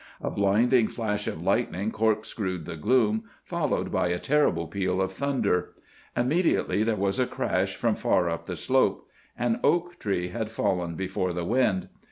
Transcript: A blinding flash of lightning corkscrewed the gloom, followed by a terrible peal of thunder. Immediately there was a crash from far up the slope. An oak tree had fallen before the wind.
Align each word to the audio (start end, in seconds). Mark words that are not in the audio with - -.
A 0.19 0.31
blinding 0.31 0.87
flash 0.87 1.27
of 1.27 1.43
lightning 1.43 1.91
corkscrewed 1.91 2.65
the 2.65 2.75
gloom, 2.75 3.25
followed 3.43 3.91
by 3.91 4.07
a 4.07 4.17
terrible 4.17 4.65
peal 4.65 4.99
of 4.99 5.11
thunder. 5.11 5.73
Immediately 6.17 6.81
there 6.81 6.95
was 6.95 7.19
a 7.19 7.27
crash 7.27 7.75
from 7.75 7.93
far 7.93 8.27
up 8.27 8.47
the 8.47 8.55
slope. 8.55 9.07
An 9.37 9.59
oak 9.63 9.99
tree 9.99 10.29
had 10.29 10.49
fallen 10.49 10.95
before 10.95 11.33
the 11.33 11.45
wind. 11.45 11.87